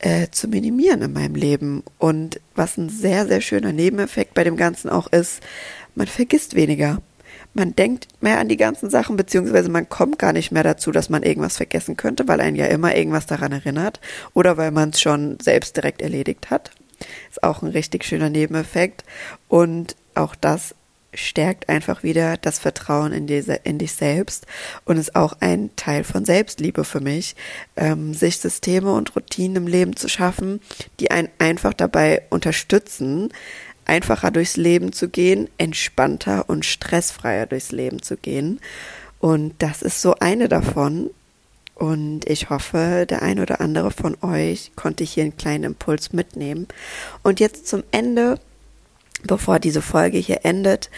äh, 0.00 0.28
zu 0.30 0.48
minimieren 0.48 1.02
in 1.02 1.12
meinem 1.12 1.34
Leben. 1.34 1.82
Und 1.98 2.40
was 2.54 2.76
ein 2.76 2.90
sehr, 2.90 3.26
sehr 3.26 3.40
schöner 3.40 3.72
Nebeneffekt 3.72 4.34
bei 4.34 4.44
dem 4.44 4.56
Ganzen 4.56 4.90
auch 4.90 5.06
ist, 5.06 5.40
man 5.94 6.06
vergisst 6.06 6.54
weniger. 6.54 7.00
Man 7.56 7.76
denkt 7.76 8.08
mehr 8.20 8.40
an 8.40 8.48
die 8.48 8.56
ganzen 8.56 8.90
Sachen, 8.90 9.16
beziehungsweise 9.16 9.70
man 9.70 9.88
kommt 9.88 10.18
gar 10.18 10.32
nicht 10.32 10.50
mehr 10.50 10.64
dazu, 10.64 10.90
dass 10.90 11.08
man 11.08 11.22
irgendwas 11.22 11.56
vergessen 11.56 11.96
könnte, 11.96 12.26
weil 12.26 12.40
einen 12.40 12.56
ja 12.56 12.66
immer 12.66 12.96
irgendwas 12.96 13.26
daran 13.26 13.52
erinnert 13.52 14.00
oder 14.34 14.56
weil 14.56 14.72
man 14.72 14.90
es 14.90 15.00
schon 15.00 15.38
selbst 15.40 15.76
direkt 15.76 16.02
erledigt 16.02 16.50
hat. 16.50 16.72
Ist 17.30 17.42
auch 17.42 17.62
ein 17.62 17.68
richtig 17.68 18.04
schöner 18.04 18.30
Nebeneffekt. 18.30 19.04
Und 19.48 19.96
auch 20.14 20.34
das 20.34 20.74
stärkt 21.14 21.68
einfach 21.68 22.02
wieder 22.02 22.36
das 22.36 22.58
Vertrauen 22.58 23.12
in, 23.12 23.26
diese, 23.26 23.54
in 23.54 23.78
dich 23.78 23.92
selbst 23.92 24.46
und 24.84 24.96
ist 24.96 25.14
auch 25.14 25.34
ein 25.40 25.70
Teil 25.76 26.04
von 26.04 26.24
Selbstliebe 26.24 26.84
für 26.84 27.00
mich, 27.00 27.36
ähm, 27.76 28.14
sich 28.14 28.38
Systeme 28.38 28.92
und 28.92 29.14
Routinen 29.14 29.56
im 29.56 29.66
Leben 29.66 29.96
zu 29.96 30.08
schaffen, 30.08 30.60
die 31.00 31.10
einen 31.10 31.28
einfach 31.38 31.72
dabei 31.72 32.22
unterstützen, 32.30 33.32
einfacher 33.84 34.30
durchs 34.30 34.56
Leben 34.56 34.92
zu 34.92 35.08
gehen, 35.08 35.48
entspannter 35.58 36.48
und 36.48 36.64
stressfreier 36.64 37.46
durchs 37.46 37.72
Leben 37.72 38.02
zu 38.02 38.16
gehen. 38.16 38.60
Und 39.20 39.54
das 39.58 39.82
ist 39.82 40.02
so 40.02 40.16
eine 40.20 40.48
davon. 40.48 41.10
Und 41.74 42.28
ich 42.28 42.50
hoffe, 42.50 43.04
der 43.08 43.22
ein 43.22 43.40
oder 43.40 43.60
andere 43.60 43.90
von 43.90 44.16
euch 44.22 44.72
konnte 44.76 45.04
hier 45.04 45.24
einen 45.24 45.36
kleinen 45.36 45.64
Impuls 45.64 46.12
mitnehmen. 46.12 46.68
Und 47.22 47.40
jetzt 47.40 47.66
zum 47.66 47.82
Ende, 47.90 48.38
bevor 49.24 49.58
diese 49.58 49.82
Folge 49.82 50.18
hier 50.18 50.44
endet, 50.44 50.90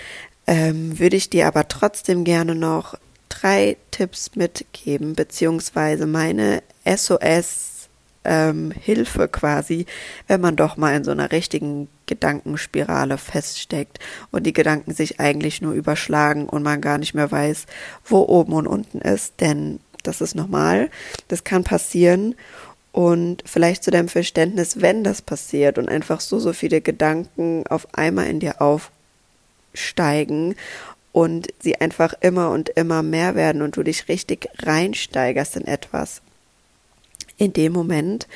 ähm, 0.47 0.99
würde 0.99 1.17
ich 1.17 1.31
dir 1.31 1.47
aber 1.47 1.69
trotzdem 1.69 2.25
gerne 2.25 2.55
noch 2.55 2.95
drei 3.29 3.77
Tipps 3.91 4.37
mitgeben, 4.37 5.15
beziehungsweise 5.15 6.07
meine 6.07 6.63
SOS 6.85 7.89
ähm, 8.27 8.73
Hilfe 8.73 9.29
quasi, 9.29 9.87
wenn 10.27 10.41
man 10.41 10.57
doch 10.57 10.77
mal 10.77 10.95
in 10.95 11.05
so 11.05 11.13
einer 11.13 11.33
richtigen 11.33 11.89
Gedankenspirale 12.07 13.19
feststeckt 13.19 13.99
und 14.31 14.45
die 14.45 14.53
Gedanken 14.53 14.93
sich 14.93 15.21
eigentlich 15.21 15.63
nur 15.63 15.73
überschlagen 15.73 16.49
und 16.49 16.63
man 16.63 16.81
gar 16.81 16.99
nicht 16.99 17.15
mehr 17.15 17.31
weiß, 17.31 17.67
wo 18.05 18.21
oben 18.23 18.53
und 18.53 18.67
unten 18.67 19.01
ist, 19.01 19.41
denn 19.41 19.81
das 20.07 20.21
ist 20.21 20.35
normal, 20.35 20.91
das 21.29 21.45
kann 21.45 21.65
passieren 21.65 22.35
und 22.93 23.43
vielleicht 23.45 23.85
zu 23.85 23.91
deinem 23.91 24.09
Verständnis, 24.09 24.81
wenn 24.81 25.05
das 25.05 25.21
passiert 25.21 25.77
und 25.77 25.89
einfach 25.89 26.21
so, 26.21 26.39
so 26.39 26.53
viele 26.53 26.81
Gedanken 26.81 27.65
auf 27.69 27.95
einmal 27.95 28.27
in 28.27 28.41
dir 28.41 28.63
aufsteigen 28.63 30.55
und 31.13 31.49
sie 31.61 31.77
einfach 31.77 32.15
immer 32.21 32.51
und 32.51 32.71
immer 32.71 33.03
mehr 33.03 33.35
werden 33.35 33.63
und 33.63 33.77
du 33.77 33.83
dich 33.83 34.09
richtig 34.09 34.49
reinsteigerst 34.61 35.57
in 35.57 35.67
etwas. 35.67 36.23
In 37.39 37.53
dem 37.53 37.75
Moment 37.75 38.27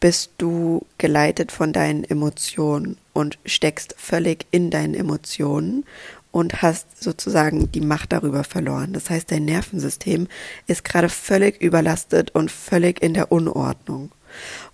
bist 0.00 0.32
du 0.36 0.84
geleitet 0.98 1.50
von 1.50 1.72
deinen 1.72 2.04
Emotionen 2.04 2.98
und 3.14 3.38
steckst 3.46 3.94
völlig 3.96 4.44
in 4.50 4.70
deinen 4.70 4.94
Emotionen 4.94 5.86
und 6.32 6.62
hast 6.62 7.02
sozusagen 7.02 7.72
die 7.72 7.80
Macht 7.80 8.12
darüber 8.12 8.44
verloren. 8.44 8.92
Das 8.92 9.10
heißt, 9.10 9.30
dein 9.30 9.44
Nervensystem 9.44 10.28
ist 10.66 10.84
gerade 10.84 11.08
völlig 11.08 11.60
überlastet 11.60 12.30
und 12.34 12.50
völlig 12.50 13.02
in 13.02 13.14
der 13.14 13.32
Unordnung. 13.32 14.12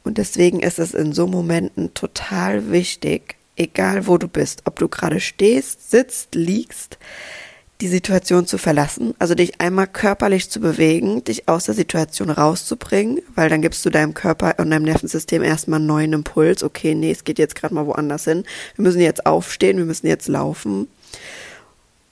Und 0.04 0.18
deswegen 0.18 0.60
ist 0.60 0.78
es 0.78 0.94
in 0.94 1.12
so 1.12 1.26
Momenten 1.26 1.94
total 1.94 2.70
wichtig, 2.70 3.36
egal 3.56 4.06
wo 4.06 4.18
du 4.18 4.28
bist, 4.28 4.62
ob 4.66 4.78
du 4.78 4.88
gerade 4.88 5.20
stehst, 5.20 5.90
sitzt, 5.90 6.34
liegst, 6.34 6.98
die 7.80 7.88
Situation 7.88 8.46
zu 8.46 8.56
verlassen, 8.56 9.14
also 9.18 9.34
dich 9.34 9.60
einmal 9.60 9.86
körperlich 9.86 10.48
zu 10.48 10.60
bewegen, 10.60 11.24
dich 11.24 11.46
aus 11.46 11.64
der 11.64 11.74
Situation 11.74 12.30
rauszubringen, 12.30 13.20
weil 13.34 13.50
dann 13.50 13.60
gibst 13.60 13.84
du 13.84 13.90
deinem 13.90 14.14
Körper 14.14 14.54
und 14.58 14.70
deinem 14.70 14.84
Nervensystem 14.84 15.42
erstmal 15.42 15.78
einen 15.78 15.86
neuen 15.86 16.12
Impuls. 16.14 16.62
Okay, 16.62 16.94
nee, 16.94 17.10
es 17.10 17.24
geht 17.24 17.38
jetzt 17.38 17.54
gerade 17.54 17.74
mal 17.74 17.86
woanders 17.86 18.24
hin. 18.24 18.44
Wir 18.76 18.82
müssen 18.82 19.00
jetzt 19.00 19.26
aufstehen, 19.26 19.76
wir 19.76 19.84
müssen 19.84 20.06
jetzt 20.06 20.28
laufen. 20.28 20.88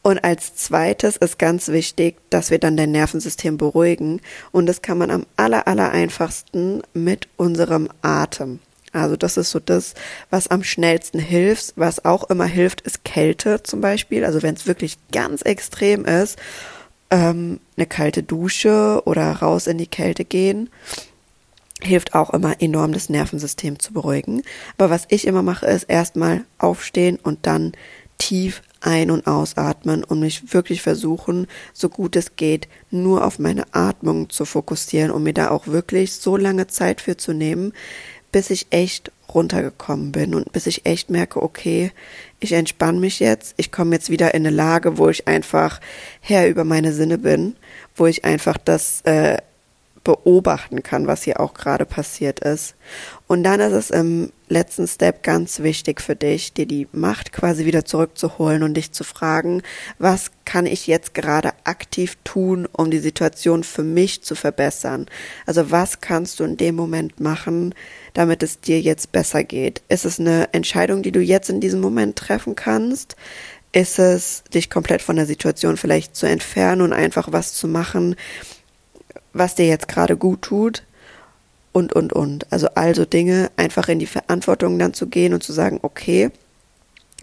Und 0.04 0.22
als 0.22 0.54
zweites 0.54 1.16
ist 1.16 1.38
ganz 1.38 1.68
wichtig, 1.68 2.16
dass 2.28 2.50
wir 2.50 2.58
dann 2.58 2.76
dein 2.76 2.92
Nervensystem 2.92 3.56
beruhigen. 3.56 4.20
Und 4.52 4.66
das 4.66 4.82
kann 4.82 4.98
man 4.98 5.10
am 5.10 5.24
aller, 5.36 5.66
aller 5.66 5.92
einfachsten 5.92 6.82
mit 6.92 7.26
unserem 7.38 7.88
Atem. 8.02 8.60
Also 8.92 9.16
das 9.16 9.38
ist 9.38 9.50
so 9.50 9.60
das, 9.60 9.94
was 10.28 10.48
am 10.48 10.62
schnellsten 10.62 11.18
hilft. 11.18 11.72
Was 11.76 12.04
auch 12.04 12.28
immer 12.28 12.44
hilft, 12.44 12.82
ist 12.82 13.04
Kälte 13.04 13.62
zum 13.62 13.80
Beispiel. 13.80 14.26
Also 14.26 14.42
wenn 14.42 14.54
es 14.54 14.66
wirklich 14.66 14.98
ganz 15.10 15.40
extrem 15.40 16.04
ist, 16.04 16.38
ähm, 17.10 17.58
eine 17.78 17.86
kalte 17.86 18.22
Dusche 18.22 19.00
oder 19.06 19.32
raus 19.32 19.66
in 19.66 19.78
die 19.78 19.86
Kälte 19.86 20.26
gehen 20.26 20.68
hilft 21.82 22.14
auch 22.14 22.30
immer 22.30 22.62
enorm, 22.62 22.92
das 22.92 23.08
Nervensystem 23.10 23.78
zu 23.78 23.92
beruhigen. 23.92 24.42
Aber 24.78 24.90
was 24.90 25.06
ich 25.08 25.26
immer 25.26 25.42
mache, 25.42 25.66
ist 25.66 25.84
erstmal 25.84 26.44
aufstehen 26.58 27.18
und 27.22 27.46
dann 27.46 27.72
tief 28.24 28.62
ein- 28.80 29.10
und 29.10 29.26
ausatmen 29.26 30.02
und 30.02 30.20
mich 30.20 30.54
wirklich 30.54 30.80
versuchen, 30.80 31.46
so 31.74 31.90
gut 31.90 32.16
es 32.16 32.36
geht, 32.36 32.68
nur 32.90 33.24
auf 33.24 33.38
meine 33.38 33.64
Atmung 33.74 34.30
zu 34.30 34.46
fokussieren 34.46 35.10
und 35.10 35.22
mir 35.22 35.34
da 35.34 35.50
auch 35.50 35.66
wirklich 35.66 36.14
so 36.14 36.36
lange 36.36 36.66
Zeit 36.66 37.02
für 37.02 37.18
zu 37.18 37.34
nehmen, 37.34 37.72
bis 38.32 38.48
ich 38.48 38.66
echt 38.70 39.12
runtergekommen 39.32 40.10
bin 40.10 40.34
und 40.34 40.52
bis 40.52 40.66
ich 40.66 40.86
echt 40.86 41.10
merke, 41.10 41.42
okay, 41.42 41.92
ich 42.40 42.52
entspanne 42.52 42.98
mich 42.98 43.20
jetzt, 43.20 43.54
ich 43.58 43.70
komme 43.70 43.94
jetzt 43.94 44.08
wieder 44.08 44.34
in 44.34 44.46
eine 44.46 44.54
Lage, 44.54 44.96
wo 44.96 45.08
ich 45.10 45.28
einfach 45.28 45.80
Herr 46.20 46.48
über 46.48 46.64
meine 46.64 46.92
Sinne 46.92 47.18
bin, 47.18 47.56
wo 47.94 48.06
ich 48.06 48.24
einfach 48.24 48.56
das 48.56 49.02
äh, 49.02 49.36
beobachten 50.04 50.82
kann, 50.82 51.06
was 51.06 51.22
hier 51.22 51.40
auch 51.40 51.54
gerade 51.54 51.86
passiert 51.86 52.40
ist. 52.40 52.76
Und 53.26 53.42
dann 53.42 53.60
ist 53.60 53.72
es 53.72 53.90
im 53.90 54.30
letzten 54.48 54.86
Step 54.86 55.22
ganz 55.22 55.60
wichtig 55.60 56.00
für 56.00 56.14
dich, 56.14 56.52
dir 56.52 56.66
die 56.66 56.86
Macht 56.92 57.32
quasi 57.32 57.64
wieder 57.64 57.84
zurückzuholen 57.86 58.62
und 58.62 58.74
dich 58.74 58.92
zu 58.92 59.02
fragen, 59.02 59.62
was 59.98 60.30
kann 60.44 60.66
ich 60.66 60.86
jetzt 60.86 61.14
gerade 61.14 61.52
aktiv 61.64 62.18
tun, 62.22 62.68
um 62.70 62.90
die 62.90 62.98
Situation 62.98 63.64
für 63.64 63.82
mich 63.82 64.22
zu 64.22 64.34
verbessern? 64.34 65.06
Also 65.46 65.70
was 65.70 66.00
kannst 66.00 66.38
du 66.38 66.44
in 66.44 66.58
dem 66.58 66.76
Moment 66.76 67.18
machen, 67.18 67.74
damit 68.12 68.42
es 68.42 68.60
dir 68.60 68.80
jetzt 68.80 69.10
besser 69.10 69.42
geht? 69.42 69.82
Ist 69.88 70.04
es 70.04 70.20
eine 70.20 70.52
Entscheidung, 70.52 71.02
die 71.02 71.12
du 71.12 71.20
jetzt 71.20 71.48
in 71.48 71.60
diesem 71.60 71.80
Moment 71.80 72.16
treffen 72.16 72.54
kannst? 72.54 73.16
Ist 73.72 73.98
es, 73.98 74.44
dich 74.52 74.70
komplett 74.70 75.02
von 75.02 75.16
der 75.16 75.26
Situation 75.26 75.76
vielleicht 75.76 76.14
zu 76.14 76.26
entfernen 76.26 76.82
und 76.82 76.92
einfach 76.92 77.32
was 77.32 77.54
zu 77.54 77.66
machen, 77.66 78.14
was 79.34 79.54
dir 79.54 79.66
jetzt 79.66 79.88
gerade 79.88 80.16
gut 80.16 80.42
tut? 80.42 80.84
Und, 81.72 81.92
und, 81.92 82.12
und. 82.12 82.50
Also 82.52 82.68
also 82.74 83.04
Dinge, 83.04 83.50
einfach 83.56 83.88
in 83.88 83.98
die 83.98 84.06
Verantwortung 84.06 84.78
dann 84.78 84.94
zu 84.94 85.08
gehen 85.08 85.34
und 85.34 85.42
zu 85.42 85.52
sagen, 85.52 85.80
okay, 85.82 86.30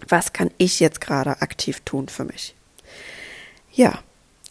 was 0.08 0.32
kann 0.32 0.50
ich 0.58 0.78
jetzt 0.78 1.00
gerade 1.00 1.40
aktiv 1.42 1.80
tun 1.84 2.08
für 2.08 2.24
mich? 2.24 2.54
Ja, 3.72 3.98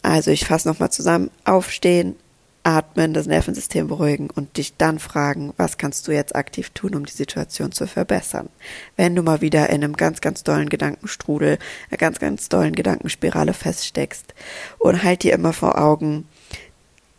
also 0.02 0.30
ich 0.32 0.44
fasse 0.44 0.68
nochmal 0.68 0.90
zusammen. 0.90 1.30
Aufstehen, 1.44 2.16
atmen, 2.64 3.12
das 3.12 3.26
Nervensystem 3.26 3.88
beruhigen 3.88 4.30
und 4.30 4.56
dich 4.56 4.76
dann 4.76 4.98
fragen, 4.98 5.52
was 5.56 5.78
kannst 5.78 6.06
du 6.06 6.12
jetzt 6.12 6.34
aktiv 6.34 6.70
tun, 6.70 6.94
um 6.94 7.04
die 7.04 7.12
Situation 7.12 7.72
zu 7.72 7.86
verbessern. 7.86 8.48
Wenn 8.96 9.14
du 9.14 9.22
mal 9.22 9.40
wieder 9.40 9.68
in 9.70 9.82
einem 9.82 9.96
ganz, 9.96 10.20
ganz 10.20 10.44
dollen 10.44 10.68
Gedankenstrudel, 10.68 11.58
einer 11.90 11.98
ganz, 11.98 12.18
ganz 12.18 12.48
dollen 12.48 12.74
Gedankenspirale 12.74 13.52
feststeckst 13.52 14.34
und 14.78 15.02
halt 15.02 15.22
dir 15.22 15.32
immer 15.32 15.52
vor 15.52 15.78
Augen, 15.78 16.28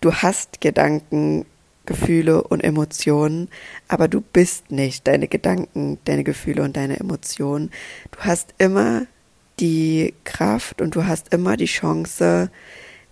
du 0.03 0.13
hast 0.13 0.59
Gedanken, 0.59 1.45
Gefühle 1.85 2.43
und 2.43 2.63
Emotionen, 2.63 3.49
aber 3.87 4.07
du 4.07 4.21
bist 4.21 4.71
nicht 4.71 5.07
deine 5.07 5.27
Gedanken, 5.27 5.97
deine 6.05 6.23
Gefühle 6.23 6.63
und 6.63 6.77
deine 6.77 6.99
Emotionen. 6.99 7.71
Du 8.11 8.19
hast 8.19 8.53
immer 8.57 9.05
die 9.59 10.13
Kraft 10.23 10.81
und 10.81 10.95
du 10.95 11.05
hast 11.05 11.33
immer 11.33 11.57
die 11.57 11.65
Chance, 11.65 12.49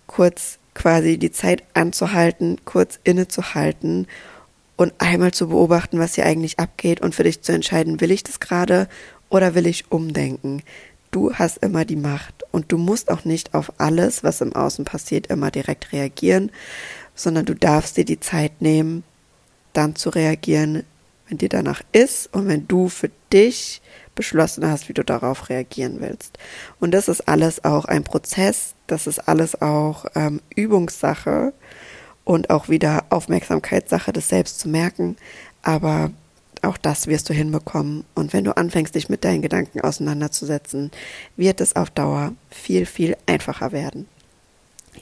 kurz 0.06 0.58
quasi 0.74 1.18
die 1.18 1.32
Zeit 1.32 1.62
anzuhalten, 1.74 2.58
kurz 2.64 2.98
innezuhalten 3.04 4.06
und 4.76 4.92
einmal 4.98 5.32
zu 5.32 5.48
beobachten, 5.48 5.98
was 5.98 6.14
hier 6.14 6.26
eigentlich 6.26 6.58
abgeht 6.58 7.00
und 7.00 7.14
für 7.14 7.24
dich 7.24 7.42
zu 7.42 7.52
entscheiden, 7.52 8.00
will 8.00 8.10
ich 8.10 8.22
das 8.22 8.40
gerade 8.40 8.88
oder 9.28 9.54
will 9.54 9.66
ich 9.66 9.90
umdenken. 9.90 10.62
Du 11.12 11.34
hast 11.34 11.58
immer 11.58 11.84
die 11.84 11.96
Macht 11.96 12.42
und 12.52 12.72
du 12.72 12.78
musst 12.78 13.10
auch 13.10 13.26
nicht 13.26 13.52
auf 13.52 13.74
alles, 13.78 14.24
was 14.24 14.40
im 14.40 14.56
Außen 14.56 14.86
passiert, 14.86 15.26
immer 15.26 15.50
direkt 15.50 15.92
reagieren, 15.92 16.50
sondern 17.14 17.44
du 17.44 17.54
darfst 17.54 17.98
dir 17.98 18.06
die 18.06 18.18
Zeit 18.18 18.62
nehmen, 18.62 19.04
dann 19.74 19.94
zu 19.94 20.08
reagieren, 20.08 20.84
wenn 21.28 21.36
dir 21.36 21.50
danach 21.50 21.82
ist 21.92 22.32
und 22.32 22.48
wenn 22.48 22.66
du 22.66 22.88
für 22.88 23.10
dich 23.30 23.82
beschlossen 24.14 24.66
hast, 24.66 24.88
wie 24.88 24.94
du 24.94 25.04
darauf 25.04 25.50
reagieren 25.50 26.00
willst. 26.00 26.38
Und 26.80 26.92
das 26.92 27.08
ist 27.08 27.28
alles 27.28 27.62
auch 27.62 27.84
ein 27.84 28.04
Prozess, 28.04 28.74
das 28.86 29.06
ist 29.06 29.28
alles 29.28 29.60
auch 29.60 30.06
ähm, 30.14 30.40
Übungssache 30.56 31.52
und 32.24 32.48
auch 32.48 32.70
wieder 32.70 33.04
Aufmerksamkeitssache, 33.10 34.14
das 34.14 34.30
selbst 34.30 34.60
zu 34.60 34.68
merken. 34.70 35.16
Aber 35.62 36.10
auch 36.62 36.76
das 36.76 37.06
wirst 37.06 37.28
du 37.28 37.34
hinbekommen. 37.34 38.04
Und 38.14 38.32
wenn 38.32 38.44
du 38.44 38.56
anfängst, 38.56 38.94
dich 38.94 39.08
mit 39.08 39.24
deinen 39.24 39.42
Gedanken 39.42 39.80
auseinanderzusetzen, 39.80 40.90
wird 41.36 41.60
es 41.60 41.76
auf 41.76 41.90
Dauer 41.90 42.32
viel, 42.50 42.86
viel 42.86 43.16
einfacher 43.26 43.72
werden. 43.72 44.08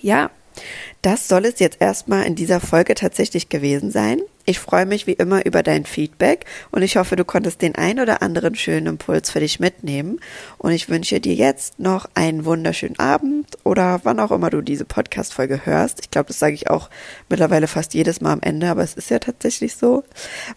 Ja, 0.00 0.30
das 1.02 1.28
soll 1.28 1.44
es 1.44 1.58
jetzt 1.58 1.80
erstmal 1.80 2.24
in 2.24 2.34
dieser 2.34 2.60
Folge 2.60 2.94
tatsächlich 2.94 3.48
gewesen 3.48 3.90
sein. 3.90 4.20
Ich 4.44 4.58
freue 4.58 4.86
mich 4.86 5.06
wie 5.06 5.12
immer 5.12 5.44
über 5.46 5.62
dein 5.62 5.84
Feedback 5.84 6.46
und 6.70 6.82
ich 6.82 6.96
hoffe, 6.96 7.16
du 7.16 7.24
konntest 7.24 7.62
den 7.62 7.74
ein 7.74 8.00
oder 8.00 8.22
anderen 8.22 8.54
schönen 8.54 8.86
Impuls 8.86 9.30
für 9.30 9.40
dich 9.40 9.60
mitnehmen. 9.60 10.20
Und 10.58 10.72
ich 10.72 10.88
wünsche 10.88 11.20
dir 11.20 11.34
jetzt 11.34 11.78
noch 11.78 12.08
einen 12.14 12.44
wunderschönen 12.44 12.98
Abend 12.98 13.46
oder 13.64 14.00
wann 14.04 14.20
auch 14.20 14.30
immer 14.30 14.50
du 14.50 14.60
diese 14.60 14.84
Podcast-Folge 14.84 15.66
hörst. 15.66 16.00
Ich 16.00 16.10
glaube, 16.10 16.28
das 16.28 16.38
sage 16.38 16.54
ich 16.54 16.70
auch 16.70 16.90
mittlerweile 17.28 17.66
fast 17.66 17.94
jedes 17.94 18.20
Mal 18.20 18.32
am 18.32 18.42
Ende, 18.42 18.68
aber 18.68 18.82
es 18.82 18.94
ist 18.94 19.10
ja 19.10 19.18
tatsächlich 19.18 19.76
so. 19.76 20.04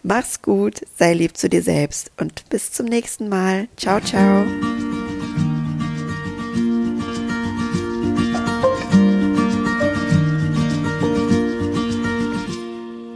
Mach's 0.02 0.42
gut, 0.42 0.80
sei 0.96 1.14
lieb 1.14 1.36
zu 1.36 1.48
dir 1.48 1.62
selbst 1.62 2.10
und 2.18 2.48
bis 2.48 2.72
zum 2.72 2.86
nächsten 2.86 3.28
Mal. 3.28 3.68
Ciao, 3.76 4.00
ciao. 4.00 4.44